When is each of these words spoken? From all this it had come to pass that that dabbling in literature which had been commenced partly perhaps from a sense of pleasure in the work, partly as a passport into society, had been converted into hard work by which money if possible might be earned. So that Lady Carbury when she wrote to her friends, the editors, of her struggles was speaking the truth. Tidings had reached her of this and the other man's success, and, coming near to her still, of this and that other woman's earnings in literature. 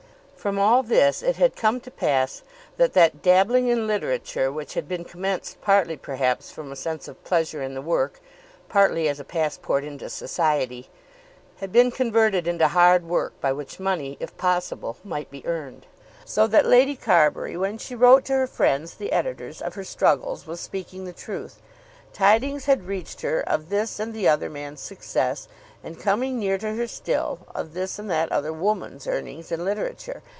From 0.41 0.57
all 0.57 0.81
this 0.81 1.21
it 1.21 1.35
had 1.35 1.55
come 1.55 1.79
to 1.81 1.91
pass 1.91 2.41
that 2.77 2.93
that 2.93 3.21
dabbling 3.21 3.67
in 3.67 3.85
literature 3.85 4.51
which 4.51 4.73
had 4.73 4.87
been 4.87 5.03
commenced 5.05 5.61
partly 5.61 5.95
perhaps 5.95 6.49
from 6.49 6.71
a 6.71 6.75
sense 6.75 7.07
of 7.07 7.23
pleasure 7.23 7.61
in 7.61 7.75
the 7.75 7.81
work, 7.83 8.19
partly 8.67 9.07
as 9.07 9.19
a 9.19 9.23
passport 9.23 9.83
into 9.83 10.09
society, 10.09 10.89
had 11.57 11.71
been 11.71 11.91
converted 11.91 12.47
into 12.47 12.69
hard 12.69 13.05
work 13.05 13.39
by 13.39 13.51
which 13.53 13.79
money 13.79 14.17
if 14.19 14.35
possible 14.35 14.97
might 15.03 15.29
be 15.29 15.45
earned. 15.45 15.85
So 16.25 16.47
that 16.47 16.65
Lady 16.65 16.95
Carbury 16.95 17.55
when 17.55 17.77
she 17.77 17.93
wrote 17.93 18.25
to 18.25 18.33
her 18.33 18.47
friends, 18.47 18.95
the 18.95 19.11
editors, 19.11 19.61
of 19.61 19.75
her 19.75 19.83
struggles 19.83 20.47
was 20.47 20.59
speaking 20.59 21.05
the 21.05 21.13
truth. 21.13 21.61
Tidings 22.13 22.65
had 22.65 22.87
reached 22.87 23.21
her 23.21 23.41
of 23.47 23.69
this 23.69 23.99
and 23.99 24.11
the 24.11 24.27
other 24.27 24.49
man's 24.49 24.81
success, 24.81 25.47
and, 25.83 25.99
coming 25.99 26.37
near 26.39 26.57
to 26.57 26.73
her 26.73 26.87
still, 26.87 27.39
of 27.55 27.73
this 27.73 27.97
and 27.97 28.09
that 28.09 28.31
other 28.31 28.51
woman's 28.51 29.07
earnings 29.07 29.51
in 29.51 29.63
literature. 29.63 30.21